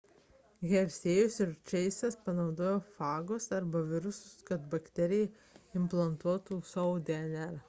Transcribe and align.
hershey'jus 0.69 1.35
ir 1.43 1.51
chase'as 1.71 2.17
panaudojo 2.23 2.81
fagus 2.95 3.47
arba 3.59 3.85
virusus 3.93 4.43
kad 4.49 4.67
į 4.69 4.73
bakteriją 4.75 5.31
implantuotų 5.83 6.61
savo 6.75 7.01
dnr 7.13 7.57